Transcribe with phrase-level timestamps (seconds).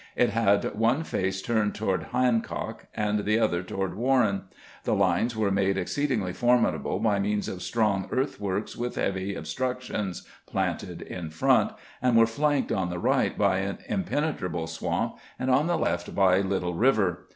[0.15, 4.45] It had one face turned toward Hancock, and the other toward Warren.
[4.83, 10.25] The lines were made exceed ingly formidable by means of strong earthworks with heavy obstructions
[10.47, 15.67] planted in front, and were flanked on the right by an impenetrable swamp, and on
[15.67, 17.27] the left by Little River.